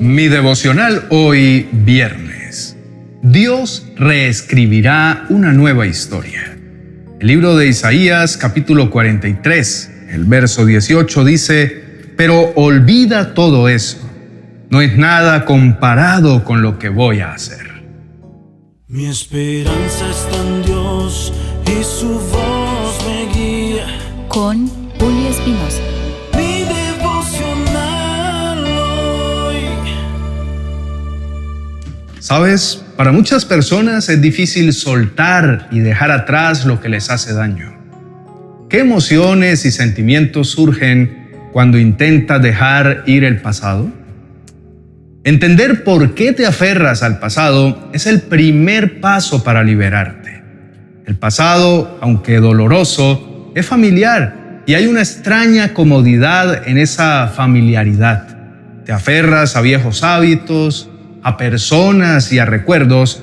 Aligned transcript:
Mi 0.00 0.28
devocional 0.28 1.06
hoy 1.10 1.68
viernes. 1.72 2.76
Dios 3.20 3.84
reescribirá 3.96 5.26
una 5.28 5.52
nueva 5.52 5.88
historia. 5.88 6.56
El 7.18 7.26
libro 7.26 7.56
de 7.56 7.66
Isaías 7.66 8.36
capítulo 8.36 8.90
43, 8.90 9.90
el 10.10 10.24
verso 10.24 10.64
18 10.64 11.24
dice, 11.24 12.12
pero 12.16 12.52
olvida 12.54 13.34
todo 13.34 13.68
eso. 13.68 13.98
No 14.70 14.82
es 14.82 14.96
nada 14.96 15.44
comparado 15.44 16.44
con 16.44 16.62
lo 16.62 16.78
que 16.78 16.90
voy 16.90 17.18
a 17.18 17.32
hacer. 17.32 17.66
Mi 18.86 19.06
esperanza 19.06 20.08
está 20.08 20.36
en 20.46 20.62
Dios 20.62 21.32
y 21.66 21.82
su 21.82 22.20
voz 22.20 23.04
me 23.04 23.32
guía. 23.34 23.86
Con 24.28 24.68
Julio 24.96 25.28
Espinosa. 25.28 25.97
Sabes, 32.28 32.84
para 32.98 33.10
muchas 33.10 33.46
personas 33.46 34.10
es 34.10 34.20
difícil 34.20 34.74
soltar 34.74 35.66
y 35.70 35.78
dejar 35.78 36.10
atrás 36.10 36.66
lo 36.66 36.78
que 36.78 36.90
les 36.90 37.08
hace 37.08 37.32
daño. 37.32 37.74
¿Qué 38.68 38.80
emociones 38.80 39.64
y 39.64 39.70
sentimientos 39.70 40.50
surgen 40.50 41.30
cuando 41.54 41.78
intentas 41.78 42.42
dejar 42.42 43.04
ir 43.06 43.24
el 43.24 43.40
pasado? 43.40 43.90
Entender 45.24 45.84
por 45.84 46.14
qué 46.14 46.34
te 46.34 46.44
aferras 46.44 47.02
al 47.02 47.18
pasado 47.18 47.88
es 47.94 48.06
el 48.06 48.20
primer 48.20 49.00
paso 49.00 49.42
para 49.42 49.64
liberarte. 49.64 50.42
El 51.06 51.16
pasado, 51.16 51.96
aunque 52.02 52.40
doloroso, 52.40 53.52
es 53.54 53.64
familiar 53.64 54.64
y 54.66 54.74
hay 54.74 54.86
una 54.86 55.00
extraña 55.00 55.72
comodidad 55.72 56.68
en 56.68 56.76
esa 56.76 57.28
familiaridad. 57.28 58.84
Te 58.84 58.92
aferras 58.92 59.56
a 59.56 59.62
viejos 59.62 60.02
hábitos, 60.02 60.90
a 61.28 61.36
personas 61.36 62.32
y 62.32 62.38
a 62.38 62.46
recuerdos 62.46 63.22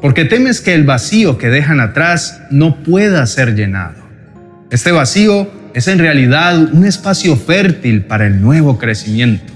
porque 0.00 0.24
temes 0.24 0.60
que 0.60 0.72
el 0.72 0.84
vacío 0.84 1.36
que 1.36 1.50
dejan 1.50 1.80
atrás 1.80 2.42
no 2.50 2.82
pueda 2.82 3.26
ser 3.26 3.54
llenado. 3.54 4.00
Este 4.70 4.92
vacío 4.92 5.50
es 5.74 5.88
en 5.88 5.98
realidad 5.98 6.56
un 6.72 6.84
espacio 6.86 7.36
fértil 7.36 8.02
para 8.02 8.26
el 8.26 8.40
nuevo 8.40 8.78
crecimiento. 8.78 9.52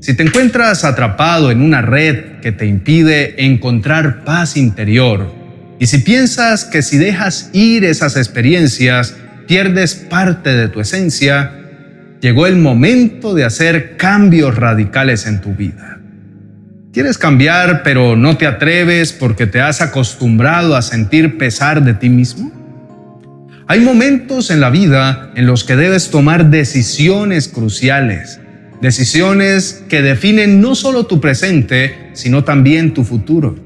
Si 0.00 0.14
te 0.14 0.24
encuentras 0.24 0.84
atrapado 0.84 1.50
en 1.50 1.62
una 1.62 1.80
red 1.80 2.40
que 2.42 2.52
te 2.52 2.66
impide 2.66 3.46
encontrar 3.46 4.24
paz 4.24 4.56
interior, 4.56 5.32
y 5.78 5.86
si 5.86 5.98
piensas 5.98 6.64
que 6.64 6.82
si 6.82 6.98
dejas 6.98 7.50
ir 7.52 7.84
esas 7.84 8.16
experiencias 8.16 9.16
pierdes 9.46 9.94
parte 9.94 10.50
de 10.50 10.68
tu 10.68 10.80
esencia, 10.80 11.52
llegó 12.20 12.46
el 12.46 12.56
momento 12.56 13.34
de 13.34 13.44
hacer 13.44 13.96
cambios 13.96 14.56
radicales 14.56 15.26
en 15.26 15.40
tu 15.40 15.54
vida. 15.54 15.95
¿Quieres 16.96 17.18
cambiar 17.18 17.82
pero 17.82 18.16
no 18.16 18.38
te 18.38 18.46
atreves 18.46 19.12
porque 19.12 19.46
te 19.46 19.60
has 19.60 19.82
acostumbrado 19.82 20.74
a 20.74 20.80
sentir 20.80 21.36
pesar 21.36 21.84
de 21.84 21.92
ti 21.92 22.08
mismo? 22.08 22.50
Hay 23.66 23.80
momentos 23.80 24.50
en 24.50 24.62
la 24.62 24.70
vida 24.70 25.30
en 25.34 25.44
los 25.44 25.62
que 25.64 25.76
debes 25.76 26.10
tomar 26.10 26.48
decisiones 26.48 27.48
cruciales 27.48 28.40
Decisiones 28.80 29.84
que 29.90 30.00
definen 30.00 30.62
no 30.62 30.74
solo 30.74 31.04
tu 31.04 31.20
presente, 31.20 32.10
sino 32.14 32.44
también 32.44 32.94
tu 32.94 33.04
futuro. 33.04 33.56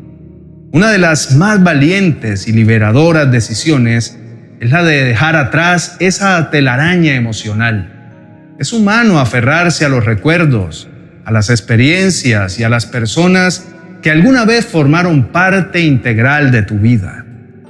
Una 0.72 0.90
de 0.90 0.98
las 0.98 1.36
más 1.36 1.62
valientes 1.62 2.48
y 2.48 2.52
liberadoras 2.52 3.30
decisiones 3.30 4.18
es 4.58 4.70
la 4.72 4.82
de 4.82 5.04
dejar 5.04 5.36
atrás 5.36 5.96
esa 6.00 6.50
telaraña 6.50 7.14
emocional. 7.14 8.56
Es 8.58 8.72
humano 8.72 9.20
aferrarse 9.20 9.84
a 9.84 9.88
los 9.88 10.04
recuerdos, 10.04 10.89
a 11.24 11.32
las 11.32 11.50
experiencias 11.50 12.58
y 12.58 12.64
a 12.64 12.68
las 12.68 12.86
personas 12.86 13.68
que 14.02 14.10
alguna 14.10 14.44
vez 14.44 14.66
formaron 14.66 15.24
parte 15.24 15.80
integral 15.80 16.50
de 16.50 16.62
tu 16.62 16.78
vida. 16.78 17.24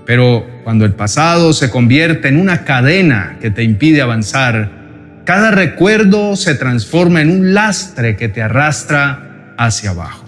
Pero 0.06 0.46
cuando 0.64 0.84
el 0.84 0.92
pasado 0.92 1.52
se 1.52 1.70
convierte 1.70 2.28
en 2.28 2.38
una 2.38 2.64
cadena 2.64 3.38
que 3.40 3.50
te 3.50 3.62
impide 3.62 4.02
avanzar, 4.02 4.70
cada 5.24 5.50
recuerdo 5.50 6.36
se 6.36 6.54
transforma 6.54 7.20
en 7.20 7.30
un 7.30 7.54
lastre 7.54 8.16
que 8.16 8.28
te 8.28 8.42
arrastra 8.42 9.54
hacia 9.58 9.90
abajo. 9.90 10.24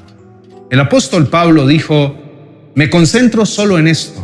El 0.71 0.81
apóstol 0.81 1.29
Pablo 1.29 1.67
dijo, 1.67 2.71
me 2.75 2.89
concentro 2.89 3.45
solo 3.45 3.79
en 3.79 3.89
esto, 3.89 4.23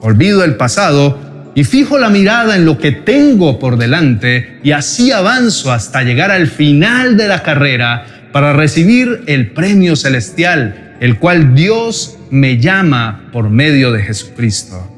olvido 0.00 0.42
el 0.44 0.56
pasado 0.56 1.52
y 1.54 1.64
fijo 1.64 1.98
la 1.98 2.10
mirada 2.10 2.56
en 2.56 2.64
lo 2.64 2.78
que 2.78 2.92
tengo 2.92 3.58
por 3.58 3.76
delante 3.76 4.58
y 4.62 4.72
así 4.72 5.12
avanzo 5.12 5.72
hasta 5.72 6.02
llegar 6.02 6.30
al 6.30 6.48
final 6.48 7.16
de 7.16 7.28
la 7.28 7.42
carrera 7.42 8.06
para 8.34 8.52
recibir 8.52 9.22
el 9.28 9.52
premio 9.52 9.96
celestial, 9.96 10.96
el 11.00 11.18
cual 11.18 11.54
Dios 11.54 12.18
me 12.28 12.58
llama 12.58 13.30
por 13.32 13.48
medio 13.48 13.92
de 13.92 14.02
Jesucristo. 14.02 14.90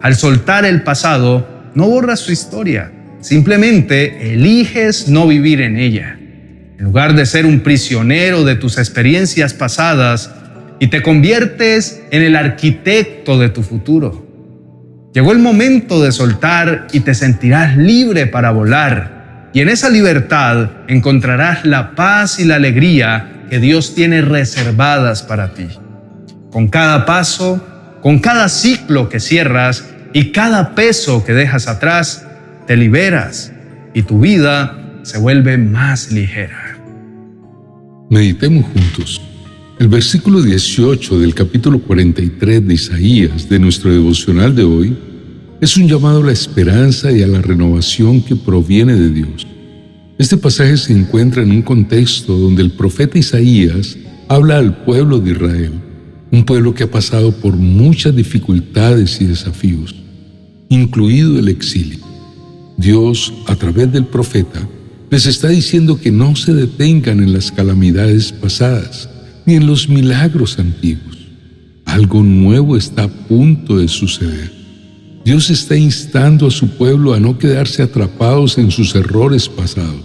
Al 0.00 0.14
soltar 0.14 0.64
el 0.64 0.82
pasado, 0.84 1.48
no 1.74 1.88
borras 1.88 2.20
su 2.20 2.30
historia, 2.30 2.92
Simplemente 3.22 4.34
eliges 4.34 5.06
no 5.06 5.28
vivir 5.28 5.60
en 5.60 5.76
ella. 5.76 6.18
En 6.76 6.84
lugar 6.84 7.14
de 7.14 7.24
ser 7.24 7.46
un 7.46 7.60
prisionero 7.60 8.42
de 8.42 8.56
tus 8.56 8.78
experiencias 8.78 9.54
pasadas 9.54 10.32
y 10.80 10.88
te 10.88 11.02
conviertes 11.02 12.02
en 12.10 12.22
el 12.22 12.34
arquitecto 12.34 13.38
de 13.38 13.48
tu 13.48 13.62
futuro. 13.62 14.26
Llegó 15.14 15.30
el 15.30 15.38
momento 15.38 16.02
de 16.02 16.10
soltar 16.10 16.88
y 16.92 17.00
te 17.00 17.14
sentirás 17.14 17.76
libre 17.76 18.26
para 18.26 18.50
volar. 18.50 19.11
Y 19.54 19.60
en 19.60 19.68
esa 19.68 19.90
libertad 19.90 20.70
encontrarás 20.88 21.64
la 21.66 21.94
paz 21.94 22.38
y 22.38 22.44
la 22.44 22.56
alegría 22.56 23.44
que 23.50 23.58
Dios 23.58 23.94
tiene 23.94 24.22
reservadas 24.22 25.22
para 25.22 25.52
ti. 25.52 25.68
Con 26.50 26.68
cada 26.68 27.04
paso, 27.04 27.62
con 28.00 28.18
cada 28.18 28.48
ciclo 28.48 29.10
que 29.10 29.20
cierras 29.20 29.84
y 30.14 30.32
cada 30.32 30.74
peso 30.74 31.22
que 31.24 31.34
dejas 31.34 31.68
atrás, 31.68 32.26
te 32.66 32.76
liberas 32.76 33.52
y 33.92 34.02
tu 34.02 34.20
vida 34.20 34.78
se 35.02 35.18
vuelve 35.18 35.58
más 35.58 36.10
ligera. 36.10 36.78
Meditemos 38.08 38.64
juntos. 38.72 39.20
El 39.78 39.88
versículo 39.88 40.40
18 40.40 41.18
del 41.18 41.34
capítulo 41.34 41.78
43 41.80 42.66
de 42.66 42.74
Isaías 42.74 43.48
de 43.48 43.58
nuestro 43.58 43.90
devocional 43.90 44.54
de 44.54 44.64
hoy 44.64 44.96
es 45.62 45.76
un 45.76 45.86
llamado 45.86 46.22
a 46.22 46.26
la 46.26 46.32
esperanza 46.32 47.12
y 47.12 47.22
a 47.22 47.26
la 47.28 47.40
renovación 47.40 48.20
que 48.20 48.34
proviene 48.34 48.96
de 48.96 49.10
Dios. 49.10 49.46
Este 50.18 50.36
pasaje 50.36 50.76
se 50.76 50.92
encuentra 50.92 51.44
en 51.44 51.52
un 51.52 51.62
contexto 51.62 52.36
donde 52.36 52.62
el 52.62 52.72
profeta 52.72 53.16
Isaías 53.16 53.96
habla 54.26 54.58
al 54.58 54.82
pueblo 54.84 55.20
de 55.20 55.30
Israel, 55.30 55.70
un 56.32 56.44
pueblo 56.44 56.74
que 56.74 56.82
ha 56.82 56.90
pasado 56.90 57.30
por 57.30 57.54
muchas 57.54 58.16
dificultades 58.16 59.20
y 59.20 59.26
desafíos, 59.26 59.94
incluido 60.68 61.38
el 61.38 61.46
exilio. 61.46 62.00
Dios, 62.76 63.32
a 63.46 63.54
través 63.54 63.92
del 63.92 64.06
profeta, 64.06 64.68
les 65.10 65.26
está 65.26 65.46
diciendo 65.46 65.96
que 65.96 66.10
no 66.10 66.34
se 66.34 66.54
detengan 66.54 67.22
en 67.22 67.32
las 67.32 67.52
calamidades 67.52 68.32
pasadas 68.32 69.08
ni 69.46 69.54
en 69.54 69.68
los 69.68 69.88
milagros 69.88 70.58
antiguos. 70.58 71.18
Algo 71.84 72.20
nuevo 72.24 72.76
está 72.76 73.04
a 73.04 73.08
punto 73.08 73.78
de 73.78 73.86
suceder. 73.86 74.61
Dios 75.24 75.50
está 75.50 75.76
instando 75.76 76.46
a 76.46 76.50
su 76.50 76.76
pueblo 76.76 77.14
a 77.14 77.20
no 77.20 77.38
quedarse 77.38 77.82
atrapados 77.82 78.58
en 78.58 78.70
sus 78.70 78.94
errores 78.94 79.48
pasados, 79.48 80.04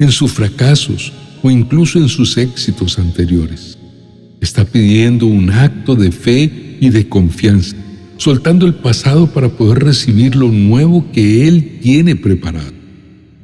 en 0.00 0.10
sus 0.10 0.32
fracasos 0.32 1.12
o 1.42 1.50
incluso 1.50 1.98
en 1.98 2.08
sus 2.08 2.36
éxitos 2.38 2.98
anteriores. 2.98 3.78
Está 4.40 4.64
pidiendo 4.64 5.26
un 5.26 5.50
acto 5.50 5.94
de 5.94 6.10
fe 6.10 6.78
y 6.80 6.90
de 6.90 7.08
confianza 7.08 7.76
soltando 8.18 8.66
el 8.66 8.74
pasado 8.74 9.26
para 9.28 9.48
poder 9.48 9.84
recibir 9.84 10.36
lo 10.36 10.50
nuevo 10.50 11.04
que 11.12 11.46
Él 11.46 11.78
tiene 11.82 12.16
preparado. 12.16 12.72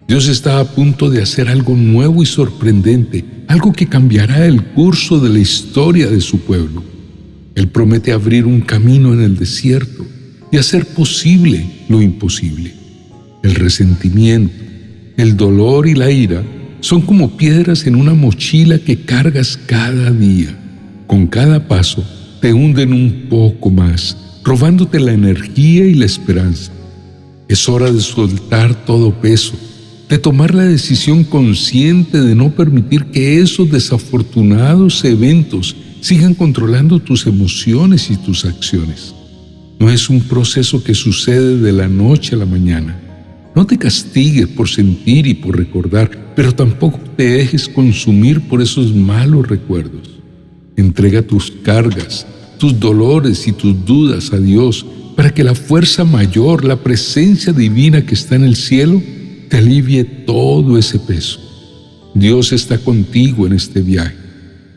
Dios 0.09 0.28
está 0.28 0.61
a 0.61 0.65
punto 0.65 1.11
de 1.11 1.22
hacer 1.22 1.49
algo 1.49 1.77
nuevo 1.77 2.22
y 2.22 2.27
sorprendente, 2.27 3.25
algo 3.49 3.72
que 3.72 3.87
cambiará 3.87 4.47
el 4.47 4.62
curso 4.62 5.21
de 5.21 5.31
la 5.31 5.39
historia 5.39 6.09
de 6.09 6.21
su 6.21 6.41
pueblo. 6.41 6.83
Él 7.54 7.69
promete 7.69 8.13
abrir 8.13 8.47
un 8.47 8.60
camino 8.60 9.13
en 9.13 9.22
el 9.22 9.36
desierto 9.36 10.07
y 10.53 10.59
hacer 10.59 10.87
posible 10.87 11.66
lo 11.89 12.01
imposible. 12.01 12.75
El 13.43 13.57
resentimiento, 13.57 14.54
el 15.16 15.37
dolor 15.37 15.89
y 15.89 15.95
la 15.95 16.13
ira 16.13 16.45
son 16.81 17.01
como 17.01 17.37
piedras 17.37 17.87
en 17.87 17.97
una 17.97 18.15
mochila 18.15 18.78
que 18.78 19.04
cargas 19.04 19.59
cada 19.66 20.10
día. 20.13 20.57
Con 21.09 21.27
cada 21.27 21.66
paso 21.66 22.04
te 22.41 22.53
hunden 22.53 22.93
un 22.93 23.27
poco 23.28 23.71
más 23.71 24.16
robándote 24.45 25.01
la 25.01 25.13
energía 25.13 25.87
y 25.87 25.95
la 25.95 26.04
esperanza. 26.04 26.72
Es 27.48 27.69
hora 27.69 27.91
de 27.91 28.01
soltar 28.01 28.84
todo 28.84 29.13
peso, 29.21 29.55
de 30.09 30.19
tomar 30.19 30.55
la 30.55 30.65
decisión 30.65 31.25
consciente 31.25 32.21
de 32.21 32.34
no 32.34 32.51
permitir 32.51 33.07
que 33.07 33.41
esos 33.41 33.71
desafortunados 33.71 35.05
eventos 35.05 35.77
sigan 36.01 36.34
controlando 36.34 36.98
tus 36.98 37.27
emociones 37.27 38.10
y 38.10 38.16
tus 38.16 38.45
acciones. 38.45 39.15
No 39.83 39.91
es 39.91 40.09
un 40.09 40.21
proceso 40.21 40.84
que 40.84 40.95
sucede 40.95 41.59
de 41.59 41.73
la 41.73 41.89
noche 41.89 42.37
a 42.37 42.39
la 42.39 42.47
mañana. 42.47 42.97
No 43.53 43.67
te 43.67 43.77
castigues 43.77 44.47
por 44.47 44.69
sentir 44.69 45.27
y 45.27 45.34
por 45.34 45.59
recordar, 45.59 46.09
pero 46.37 46.55
tampoco 46.55 47.01
te 47.17 47.25
dejes 47.25 47.69
consumir 47.69 48.43
por 48.43 48.63
esos 48.63 48.95
malos 48.95 49.49
recuerdos. 49.49 50.09
Entrega 50.77 51.21
tus 51.21 51.51
cargas, 51.51 52.25
tus 52.59 52.79
dolores 52.79 53.49
y 53.49 53.53
tus 53.53 53.84
dudas 53.84 54.33
a 54.33 54.39
Dios 54.39 54.87
para 55.17 55.34
que 55.34 55.43
la 55.43 55.57
fuerza 55.57 56.05
mayor, 56.05 56.65
la 56.65 56.77
presencia 56.77 57.53
divina 57.53 58.07
que 58.07 58.15
está 58.15 58.37
en 58.37 58.45
el 58.45 58.55
cielo, 58.55 59.03
te 59.49 59.57
alivie 59.57 60.05
todo 60.05 60.79
ese 60.79 61.01
peso. 61.01 61.41
Dios 62.15 62.53
está 62.53 62.79
contigo 62.79 63.49
en 63.49 63.55
este 63.55 63.83
viaje, 63.83 64.15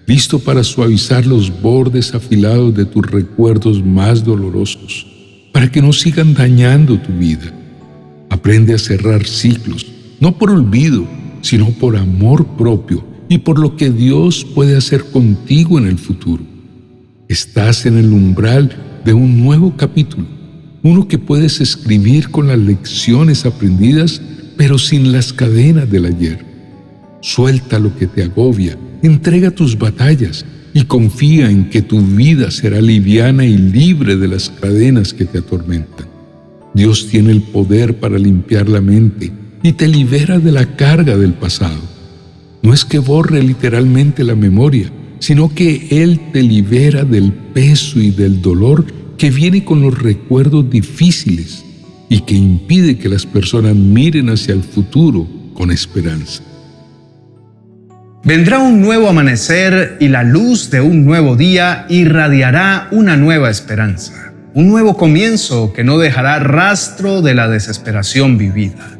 listo 0.07 0.39
para 0.39 0.63
suavizar 0.63 1.25
los 1.25 1.61
bordes 1.61 2.13
afilados 2.13 2.75
de 2.75 2.85
tus 2.85 3.05
recuerdos 3.09 3.83
más 3.83 4.23
dolorosos, 4.23 5.07
para 5.51 5.71
que 5.71 5.81
no 5.81 5.93
sigan 5.93 6.33
dañando 6.33 6.99
tu 6.99 7.11
vida. 7.13 7.51
Aprende 8.29 8.73
a 8.73 8.77
cerrar 8.77 9.25
ciclos, 9.25 9.85
no 10.19 10.37
por 10.37 10.51
olvido, 10.51 11.05
sino 11.41 11.69
por 11.69 11.95
amor 11.95 12.45
propio 12.57 13.03
y 13.29 13.39
por 13.39 13.59
lo 13.59 13.75
que 13.75 13.89
Dios 13.89 14.45
puede 14.53 14.77
hacer 14.77 15.05
contigo 15.05 15.79
en 15.79 15.87
el 15.87 15.97
futuro. 15.97 16.43
Estás 17.27 17.85
en 17.85 17.97
el 17.97 18.11
umbral 18.11 19.01
de 19.03 19.13
un 19.13 19.43
nuevo 19.43 19.75
capítulo, 19.75 20.25
uno 20.83 21.07
que 21.07 21.17
puedes 21.17 21.61
escribir 21.61 22.29
con 22.29 22.47
las 22.47 22.59
lecciones 22.59 23.45
aprendidas, 23.45 24.21
pero 24.57 24.77
sin 24.77 25.11
las 25.11 25.33
cadenas 25.33 25.89
del 25.89 26.05
ayer. 26.05 26.45
Suelta 27.21 27.79
lo 27.79 27.95
que 27.97 28.05
te 28.05 28.21
agobia, 28.21 28.77
entrega 29.05 29.51
tus 29.51 29.77
batallas 29.77 30.45
y 30.73 30.83
confía 30.83 31.49
en 31.49 31.69
que 31.69 31.81
tu 31.81 32.01
vida 32.01 32.51
será 32.51 32.81
liviana 32.81 33.45
y 33.45 33.57
libre 33.57 34.17
de 34.17 34.27
las 34.27 34.49
cadenas 34.49 35.13
que 35.13 35.25
te 35.25 35.39
atormentan. 35.39 36.07
Dios 36.73 37.07
tiene 37.07 37.31
el 37.31 37.41
poder 37.41 37.97
para 37.97 38.19
limpiar 38.19 38.67
la 38.67 38.81
mente 38.81 39.31
y 39.63 39.71
te 39.71 39.87
libera 39.87 40.37
de 40.37 40.51
la 40.51 40.75
carga 40.75 41.15
del 41.15 41.33
pasado. 41.33 41.79
No 42.61 42.73
es 42.73 42.83
que 42.83 42.99
borre 42.99 43.41
literalmente 43.41 44.23
la 44.23 44.35
memoria, 44.35 44.91
sino 45.19 45.53
que 45.53 45.87
Él 45.91 46.19
te 46.33 46.43
libera 46.43 47.03
del 47.03 47.31
peso 47.31 47.99
y 47.99 48.11
del 48.11 48.41
dolor 48.41 48.85
que 49.17 49.31
viene 49.31 49.63
con 49.63 49.81
los 49.81 49.97
recuerdos 49.97 50.69
difíciles 50.69 51.63
y 52.09 52.19
que 52.21 52.35
impide 52.35 52.97
que 52.97 53.09
las 53.09 53.25
personas 53.25 53.75
miren 53.75 54.29
hacia 54.29 54.53
el 54.53 54.63
futuro 54.63 55.27
con 55.53 55.71
esperanza. 55.71 56.43
Vendrá 58.25 58.57
un 58.57 58.81
nuevo 58.81 59.07
amanecer 59.07 59.97
y 59.99 60.07
la 60.07 60.23
luz 60.23 60.71
de 60.71 60.81
un 60.81 61.05
nuevo 61.05 61.35
día 61.35 61.85
irradiará 61.89 62.87
una 62.89 63.17
nueva 63.17 63.51
esperanza, 63.51 64.33
un 64.55 64.67
nuevo 64.67 64.97
comienzo 64.97 65.73
que 65.73 65.83
no 65.83 65.99
dejará 65.99 66.39
rastro 66.39 67.21
de 67.21 67.35
la 67.35 67.47
desesperación 67.47 68.39
vivida. 68.39 68.97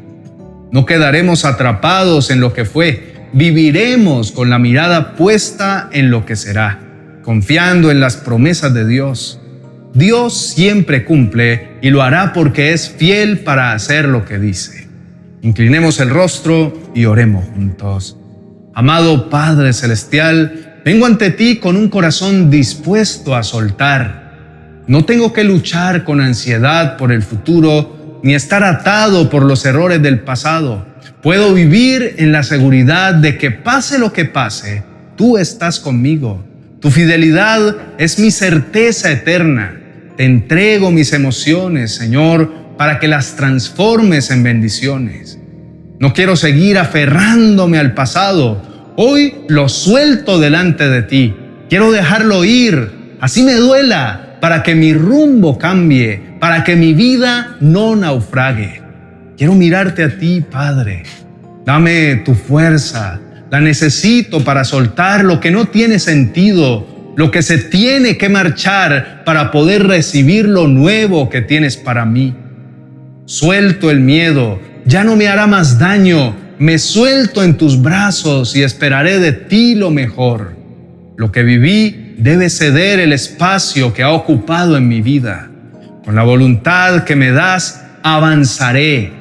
No 0.70 0.86
quedaremos 0.86 1.44
atrapados 1.44 2.30
en 2.30 2.38
lo 2.38 2.52
que 2.52 2.64
fue, 2.64 3.14
viviremos 3.32 4.30
con 4.30 4.48
la 4.48 4.60
mirada 4.60 5.16
puesta 5.16 5.90
en 5.90 6.12
lo 6.12 6.24
que 6.24 6.36
será, 6.36 6.78
confiando 7.24 7.90
en 7.90 7.98
las 7.98 8.16
promesas 8.16 8.74
de 8.74 8.86
Dios. 8.86 9.40
Dios 9.92 10.40
siempre 10.54 11.04
cumple 11.04 11.70
y 11.82 11.90
lo 11.90 12.04
hará 12.04 12.32
porque 12.32 12.72
es 12.72 12.90
fiel 12.90 13.40
para 13.40 13.72
hacer 13.72 14.04
lo 14.04 14.24
que 14.24 14.38
dice. 14.38 14.86
Inclinemos 15.42 15.98
el 15.98 16.10
rostro 16.10 16.80
y 16.94 17.06
oremos 17.06 17.44
juntos. 17.46 18.18
Amado 18.76 19.28
Padre 19.28 19.72
Celestial, 19.72 20.80
vengo 20.84 21.06
ante 21.06 21.30
ti 21.30 21.56
con 21.56 21.76
un 21.76 21.88
corazón 21.88 22.48
dispuesto 22.48 23.34
a 23.34 23.42
soltar. 23.42 24.84
No 24.86 25.04
tengo 25.04 25.32
que 25.32 25.42
luchar 25.42 26.04
con 26.04 26.20
ansiedad 26.20 26.96
por 26.96 27.10
el 27.10 27.22
futuro 27.22 28.20
ni 28.22 28.34
estar 28.34 28.62
atado 28.62 29.28
por 29.28 29.42
los 29.42 29.66
errores 29.66 30.00
del 30.00 30.20
pasado 30.20 30.86
Puedo 31.26 31.54
vivir 31.54 32.14
en 32.18 32.30
la 32.30 32.44
seguridad 32.44 33.12
de 33.12 33.36
que 33.36 33.50
pase 33.50 33.98
lo 33.98 34.12
que 34.12 34.26
pase, 34.26 34.84
tú 35.16 35.38
estás 35.38 35.80
conmigo. 35.80 36.44
Tu 36.80 36.92
fidelidad 36.92 37.74
es 37.98 38.20
mi 38.20 38.30
certeza 38.30 39.10
eterna. 39.10 39.74
Te 40.16 40.24
entrego 40.24 40.92
mis 40.92 41.12
emociones, 41.12 41.92
Señor, 41.92 42.76
para 42.78 43.00
que 43.00 43.08
las 43.08 43.34
transformes 43.34 44.30
en 44.30 44.44
bendiciones. 44.44 45.40
No 45.98 46.12
quiero 46.12 46.36
seguir 46.36 46.78
aferrándome 46.78 47.78
al 47.78 47.94
pasado. 47.94 48.60
Hoy 48.96 49.34
lo 49.48 49.68
suelto 49.68 50.38
delante 50.38 50.88
de 50.88 51.02
ti. 51.02 51.34
Quiero 51.70 51.90
dejarlo 51.90 52.44
ir, 52.44 53.16
así 53.20 53.42
me 53.42 53.54
duela, 53.54 54.36
para 54.40 54.62
que 54.62 54.74
mi 54.74 54.92
rumbo 54.92 55.58
cambie, 55.58 56.20
para 56.38 56.64
que 56.64 56.76
mi 56.76 56.92
vida 56.92 57.56
no 57.60 57.96
naufrague. 57.96 58.82
Quiero 59.38 59.54
mirarte 59.54 60.04
a 60.04 60.18
ti, 60.18 60.42
Padre. 60.42 61.04
Dame 61.64 62.16
tu 62.24 62.34
fuerza. 62.34 63.20
La 63.50 63.60
necesito 63.60 64.44
para 64.44 64.64
soltar 64.64 65.24
lo 65.24 65.40
que 65.40 65.50
no 65.50 65.66
tiene 65.66 65.98
sentido, 65.98 67.14
lo 67.16 67.30
que 67.30 67.42
se 67.42 67.58
tiene 67.58 68.18
que 68.18 68.28
marchar 68.28 69.22
para 69.24 69.50
poder 69.50 69.86
recibir 69.86 70.46
lo 70.46 70.68
nuevo 70.68 71.30
que 71.30 71.40
tienes 71.40 71.76
para 71.76 72.04
mí. 72.04 72.34
Suelto 73.24 73.90
el 73.90 74.00
miedo, 74.00 74.60
ya 74.86 75.04
no 75.04 75.16
me 75.16 75.28
hará 75.28 75.46
más 75.46 75.78
daño, 75.78 76.34
me 76.58 76.78
suelto 76.78 77.42
en 77.42 77.58
tus 77.58 77.82
brazos 77.82 78.56
y 78.56 78.62
esperaré 78.62 79.18
de 79.18 79.32
ti 79.32 79.74
lo 79.74 79.90
mejor. 79.90 80.56
Lo 81.16 81.30
que 81.32 81.42
viví 81.42 82.14
debe 82.18 82.48
ceder 82.48 83.00
el 83.00 83.12
espacio 83.12 83.92
que 83.92 84.02
ha 84.02 84.12
ocupado 84.12 84.76
en 84.76 84.88
mi 84.88 85.02
vida. 85.02 85.50
Con 86.04 86.14
la 86.14 86.22
voluntad 86.22 87.04
que 87.04 87.16
me 87.16 87.32
das, 87.32 87.82
avanzaré 88.02 89.16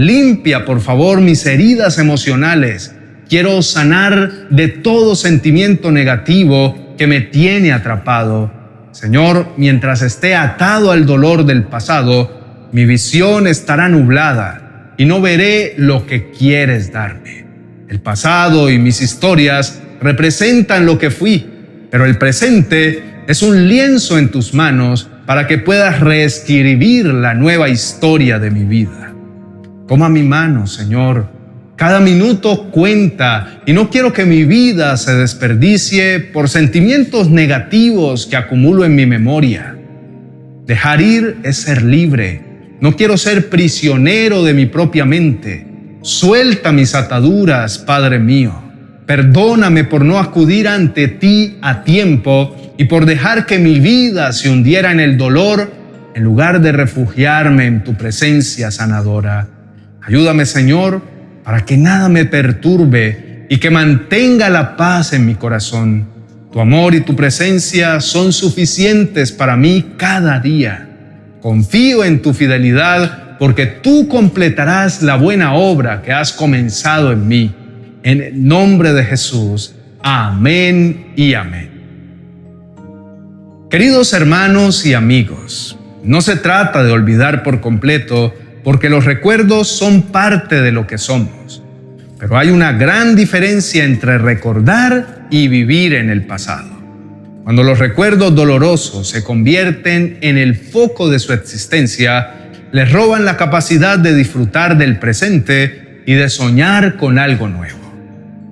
Limpia, 0.00 0.64
por 0.64 0.80
favor, 0.80 1.20
mis 1.20 1.44
heridas 1.44 1.98
emocionales. 1.98 2.94
Quiero 3.28 3.60
sanar 3.60 4.48
de 4.48 4.68
todo 4.68 5.14
sentimiento 5.14 5.92
negativo 5.92 6.94
que 6.96 7.06
me 7.06 7.20
tiene 7.20 7.70
atrapado. 7.72 8.50
Señor, 8.92 9.48
mientras 9.58 10.00
esté 10.00 10.34
atado 10.34 10.90
al 10.90 11.04
dolor 11.04 11.44
del 11.44 11.64
pasado, 11.64 12.68
mi 12.72 12.86
visión 12.86 13.46
estará 13.46 13.90
nublada 13.90 14.59
y 15.00 15.06
no 15.06 15.22
veré 15.22 15.72
lo 15.78 16.06
que 16.06 16.30
quieres 16.30 16.92
darme. 16.92 17.46
El 17.88 18.00
pasado 18.00 18.68
y 18.68 18.78
mis 18.78 19.00
historias 19.00 19.80
representan 19.98 20.84
lo 20.84 20.98
que 20.98 21.08
fui, 21.08 21.46
pero 21.90 22.04
el 22.04 22.18
presente 22.18 23.02
es 23.26 23.40
un 23.40 23.66
lienzo 23.66 24.18
en 24.18 24.30
tus 24.30 24.52
manos 24.52 25.08
para 25.24 25.46
que 25.46 25.56
puedas 25.56 26.00
reescribir 26.00 27.06
la 27.06 27.32
nueva 27.32 27.70
historia 27.70 28.38
de 28.38 28.50
mi 28.50 28.64
vida. 28.64 29.14
Toma 29.88 30.10
mi 30.10 30.22
mano, 30.22 30.66
Señor. 30.66 31.30
Cada 31.76 32.00
minuto 32.00 32.64
cuenta 32.64 33.62
y 33.64 33.72
no 33.72 33.88
quiero 33.88 34.12
que 34.12 34.26
mi 34.26 34.44
vida 34.44 34.98
se 34.98 35.14
desperdicie 35.14 36.20
por 36.20 36.50
sentimientos 36.50 37.30
negativos 37.30 38.26
que 38.26 38.36
acumulo 38.36 38.84
en 38.84 38.94
mi 38.94 39.06
memoria. 39.06 39.78
Dejar 40.66 41.00
ir 41.00 41.38
es 41.42 41.56
ser 41.56 41.80
libre. 41.80 42.49
No 42.80 42.96
quiero 42.96 43.18
ser 43.18 43.50
prisionero 43.50 44.42
de 44.42 44.54
mi 44.54 44.66
propia 44.66 45.04
mente. 45.04 45.66
Suelta 46.02 46.72
mis 46.72 46.94
ataduras, 46.94 47.78
Padre 47.78 48.18
mío. 48.18 48.52
Perdóname 49.04 49.84
por 49.84 50.04
no 50.04 50.18
acudir 50.18 50.66
ante 50.66 51.08
ti 51.08 51.58
a 51.60 51.84
tiempo 51.84 52.56
y 52.78 52.84
por 52.84 53.04
dejar 53.04 53.44
que 53.44 53.58
mi 53.58 53.80
vida 53.80 54.32
se 54.32 54.48
hundiera 54.48 54.92
en 54.92 55.00
el 55.00 55.18
dolor 55.18 55.70
en 56.14 56.24
lugar 56.24 56.60
de 56.62 56.72
refugiarme 56.72 57.66
en 57.66 57.84
tu 57.84 57.94
presencia 57.94 58.70
sanadora. 58.70 59.48
Ayúdame, 60.02 60.46
Señor, 60.46 61.02
para 61.44 61.64
que 61.66 61.76
nada 61.76 62.08
me 62.08 62.24
perturbe 62.24 63.46
y 63.50 63.58
que 63.58 63.70
mantenga 63.70 64.48
la 64.48 64.76
paz 64.76 65.12
en 65.12 65.26
mi 65.26 65.34
corazón. 65.34 66.08
Tu 66.50 66.60
amor 66.60 66.94
y 66.94 67.00
tu 67.00 67.14
presencia 67.14 68.00
son 68.00 68.32
suficientes 68.32 69.32
para 69.32 69.56
mí 69.56 69.94
cada 69.98 70.40
día. 70.40 70.89
Confío 71.40 72.04
en 72.04 72.22
tu 72.22 72.34
fidelidad 72.34 73.38
porque 73.38 73.66
tú 73.66 74.08
completarás 74.08 75.02
la 75.02 75.16
buena 75.16 75.54
obra 75.54 76.02
que 76.02 76.12
has 76.12 76.32
comenzado 76.32 77.12
en 77.12 77.26
mí. 77.26 77.54
En 78.02 78.22
el 78.22 78.46
nombre 78.46 78.92
de 78.92 79.04
Jesús. 79.04 79.74
Amén 80.02 81.12
y 81.16 81.34
amén. 81.34 81.70
Queridos 83.70 84.12
hermanos 84.12 84.84
y 84.84 84.94
amigos, 84.94 85.78
no 86.02 86.22
se 86.22 86.36
trata 86.36 86.82
de 86.82 86.90
olvidar 86.90 87.42
por 87.42 87.60
completo 87.60 88.34
porque 88.64 88.90
los 88.90 89.04
recuerdos 89.04 89.68
son 89.68 90.02
parte 90.02 90.60
de 90.60 90.72
lo 90.72 90.86
que 90.86 90.98
somos. 90.98 91.62
Pero 92.18 92.36
hay 92.36 92.50
una 92.50 92.72
gran 92.72 93.16
diferencia 93.16 93.84
entre 93.84 94.18
recordar 94.18 95.28
y 95.30 95.48
vivir 95.48 95.94
en 95.94 96.10
el 96.10 96.26
pasado. 96.26 96.79
Cuando 97.44 97.62
los 97.62 97.78
recuerdos 97.78 98.34
dolorosos 98.34 99.08
se 99.08 99.24
convierten 99.24 100.18
en 100.20 100.36
el 100.36 100.54
foco 100.54 101.08
de 101.08 101.18
su 101.18 101.32
existencia, 101.32 102.50
les 102.70 102.92
roban 102.92 103.24
la 103.24 103.36
capacidad 103.36 103.98
de 103.98 104.14
disfrutar 104.14 104.76
del 104.76 104.98
presente 104.98 106.02
y 106.06 106.14
de 106.14 106.28
soñar 106.28 106.96
con 106.96 107.18
algo 107.18 107.48
nuevo. 107.48 107.78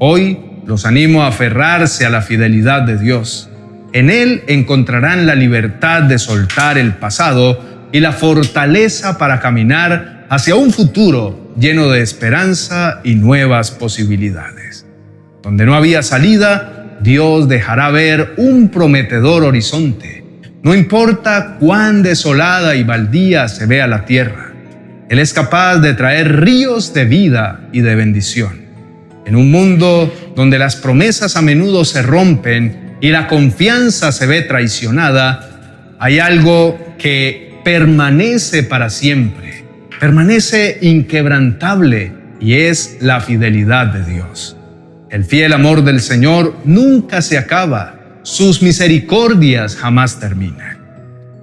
Hoy 0.01 0.39
los 0.67 0.87
animo 0.87 1.23
a 1.23 1.29
aferrarse 1.29 2.07
a 2.07 2.11
la 2.11 2.23
fidelidad 2.23 2.83
de 2.83 2.99
Dios. 2.99 3.51
En 3.93 4.11
Él 4.11 4.43
encontrarán 4.49 5.27
la 5.27 5.35
libertad 5.35 6.03
de 6.03 6.19
soltar 6.19 6.79
el 6.79 6.95
pasado 6.95 7.89
y 7.93 8.01
la 8.01 8.13
fortaleza 8.13 9.19
para 9.19 9.41
caminar 9.41 10.27
hacia 10.29 10.57
un 10.57 10.73
futuro 10.73 11.53
lleno 11.59 11.89
de 11.89 12.03
esperanza 12.03 13.01
y 13.05 13.15
nuevas 13.15 13.71
posibilidades. 13.71 14.87
Donde 15.43 15.65
no 15.65 15.75
había 15.75 16.03
salida, 16.03 16.78
Dios 17.01 17.49
dejará 17.49 17.91
ver 17.91 18.35
un 18.37 18.69
prometedor 18.69 19.45
horizonte. 19.45 20.25
No 20.63 20.75
importa 20.75 21.57
cuán 21.61 22.03
desolada 22.03 22.75
y 22.75 22.83
baldía 22.83 23.49
se 23.49 23.67
vea 23.67 23.87
la 23.87 24.05
tierra, 24.05 24.53
Él 25.09 25.19
es 25.19 25.33
capaz 25.33 25.79
de 25.79 25.95
traer 25.95 26.41
ríos 26.41 26.93
de 26.93 27.05
vida 27.05 27.69
y 27.73 27.81
de 27.81 27.95
bendición. 27.95 28.67
En 29.25 29.37
un 29.37 29.51
mundo 29.51 30.13
donde 30.35 30.59
las 30.59 30.77
promesas 30.77 31.37
a 31.37 31.43
menudo 31.43 31.85
se 31.85 32.03
rompen 32.03 32.97
y 33.01 33.11
la 33.11 33.29
confianza 33.29 34.11
se 34.11 34.27
ve 34.27 34.43
traicionada, 34.43 35.97
hay 35.99 36.19
algo 36.19 36.79
que 36.99 37.61
permanece 37.65 38.63
para 38.63 38.91
siempre, 38.91 39.65
permanece 40.01 40.79
inquebrantable 40.83 42.13
y 42.41 42.55
es 42.55 42.99
la 43.01 43.21
fidelidad 43.21 43.87
de 43.87 44.05
Dios. 44.05 44.58
El 45.11 45.25
fiel 45.25 45.55
amor 45.55 45.85
del 45.85 46.01
Señor 46.01 46.55
nunca 46.65 47.23
se 47.23 47.39
acaba, 47.39 48.21
sus 48.23 48.61
misericordias 48.61 49.75
jamás 49.75 50.21
terminan. 50.21 50.77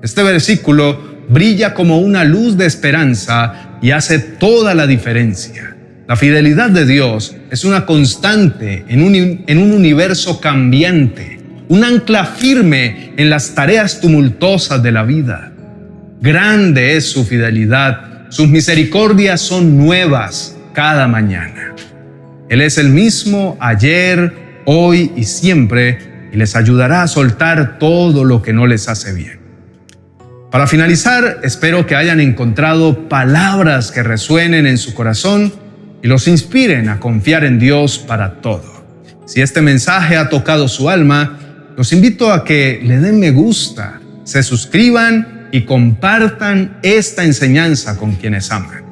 Este 0.04 0.22
versículo 0.22 1.16
brilla 1.30 1.74
como 1.74 1.98
una 1.98 2.24
luz 2.24 2.58
de 2.58 2.68
esperanza 2.68 3.80
y 3.82 3.90
hace 3.90 4.20
toda 4.20 4.76
la 4.76 4.86
diferencia. 4.86 5.76
La 6.08 6.16
fidelidad 6.16 6.70
de 6.70 6.86
Dios 6.86 7.36
es 7.50 7.66
una 7.66 7.88
constante 7.88 8.86
en 8.88 9.02
un, 9.02 9.16
en 9.48 9.58
un, 9.58 9.72
universo 9.72 10.40
cambiante, 10.40 11.40
un 11.68 11.84
ancla 11.84 12.26
firme 12.26 13.14
en 13.18 13.32
las 13.32 13.56
tareas 13.56 14.00
tumultuosas 14.00 14.84
de 14.84 14.92
la 14.92 15.02
vida. 15.02 15.52
Grande 16.22 16.96
es 16.98 17.10
su 17.10 17.26
fidelidad, 17.26 18.28
sus 18.30 18.48
misericordias 18.48 19.42
son 19.42 19.76
nuevas 19.76 20.56
cada 20.74 21.08
mañana. 21.08 21.74
Él 22.50 22.62
es 22.62 22.78
el 22.78 22.90
mismo 22.90 23.58
ayer, 23.60 24.62
hoy 24.66 25.12
y 25.16 25.24
siempre 25.24 26.30
y 26.32 26.38
les 26.38 26.56
ayudará 26.56 27.02
a 27.02 27.08
soltar 27.08 27.80
todo 27.80 28.24
lo 28.24 28.42
que 28.42 28.54
no 28.54 28.68
les 28.68 28.88
hace 28.88 29.14
bien. 29.14 29.40
Para 30.52 30.68
finalizar, 30.68 31.40
espero 31.44 31.86
que 31.86 31.96
hayan 31.96 32.20
encontrado 32.20 33.10
palabras 33.10 33.92
que 33.92 34.04
resuenen 34.04 34.68
en 34.68 34.78
su 34.78 34.94
corazón 34.94 35.54
y 36.02 36.08
los 36.08 36.28
inspiren 36.28 36.88
a 36.88 37.00
confiar 37.00 37.44
en 37.44 37.60
Dios 37.60 37.98
para 37.98 38.42
todo. 38.42 38.86
Si 39.26 39.42
este 39.42 39.62
mensaje 39.62 40.18
ha 40.18 40.30
tocado 40.30 40.68
su 40.68 40.90
alma, 40.90 41.40
los 41.76 41.92
invito 41.92 42.32
a 42.32 42.44
que 42.44 42.80
le 42.84 43.00
den 43.00 43.20
me 43.20 43.32
gusta, 43.32 44.00
se 44.24 44.44
suscriban 44.44 45.50
y 45.52 45.64
compartan 45.64 46.78
esta 46.84 47.24
enseñanza 47.24 47.98
con 47.98 48.14
quienes 48.14 48.52
aman. 48.52 48.85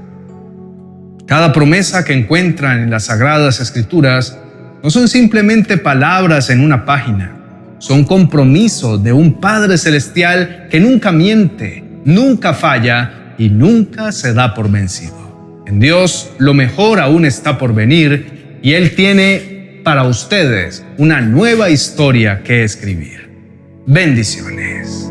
Cada 1.26 1.54
promesa 1.54 2.04
que 2.04 2.14
encuentran 2.14 2.80
en 2.82 2.90
las 2.90 3.06
Sagradas 3.06 3.62
Escrituras 3.62 4.38
no 4.84 4.90
son 4.90 5.08
simplemente 5.08 5.78
palabras 5.78 6.50
en 6.50 6.60
una 6.60 6.84
página, 6.84 7.32
son 7.80 8.04
compromisos 8.04 9.02
de 9.02 9.14
un 9.14 9.40
Padre 9.40 9.78
Celestial 9.78 10.68
que 10.70 10.82
nunca 10.82 11.14
miente, 11.14 11.84
nunca 12.04 12.54
falla 12.54 13.36
y 13.38 13.50
nunca 13.50 14.12
se 14.12 14.34
da 14.34 14.54
por 14.54 14.70
vencido. 14.70 15.64
En 15.66 15.80
Dios 15.80 16.32
lo 16.40 16.54
mejor 16.54 17.00
aún 17.00 17.24
está 17.24 17.58
por 17.58 17.74
venir 17.74 18.60
y 18.62 18.74
Él 18.74 18.94
tiene 18.94 19.82
para 19.86 20.04
ustedes 20.04 20.84
una 20.98 21.22
nueva 21.22 21.70
historia 21.70 22.44
que 22.44 22.66
escribir. 22.66 23.30
Bendiciones. 23.86 25.10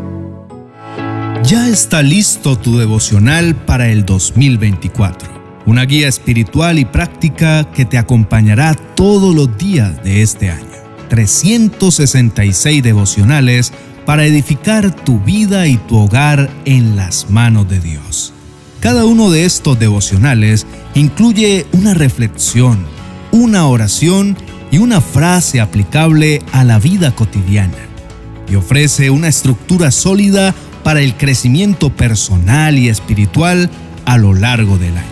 Ya 1.42 1.68
está 1.68 2.02
listo 2.02 2.58
tu 2.58 2.78
devocional 2.78 3.54
para 3.54 3.88
el 3.88 4.04
2024. 4.04 5.41
Una 5.64 5.84
guía 5.84 6.08
espiritual 6.08 6.78
y 6.78 6.84
práctica 6.84 7.70
que 7.72 7.84
te 7.84 7.98
acompañará 7.98 8.74
todos 8.74 9.34
los 9.34 9.56
días 9.56 10.02
de 10.02 10.22
este 10.22 10.50
año. 10.50 10.66
366 11.08 12.82
devocionales 12.82 13.72
para 14.04 14.24
edificar 14.24 14.94
tu 14.94 15.20
vida 15.20 15.66
y 15.68 15.76
tu 15.76 15.98
hogar 15.98 16.50
en 16.64 16.96
las 16.96 17.30
manos 17.30 17.68
de 17.68 17.80
Dios. 17.80 18.32
Cada 18.80 19.04
uno 19.04 19.30
de 19.30 19.44
estos 19.44 19.78
devocionales 19.78 20.66
incluye 20.94 21.66
una 21.72 21.94
reflexión, 21.94 22.84
una 23.30 23.66
oración 23.66 24.36
y 24.72 24.78
una 24.78 25.00
frase 25.00 25.60
aplicable 25.60 26.42
a 26.52 26.64
la 26.64 26.80
vida 26.80 27.14
cotidiana 27.14 27.78
y 28.48 28.56
ofrece 28.56 29.10
una 29.10 29.28
estructura 29.28 29.90
sólida 29.90 30.54
para 30.82 31.00
el 31.00 31.14
crecimiento 31.16 31.94
personal 31.94 32.76
y 32.76 32.88
espiritual 32.88 33.70
a 34.04 34.18
lo 34.18 34.34
largo 34.34 34.78
del 34.78 34.96
año. 34.96 35.11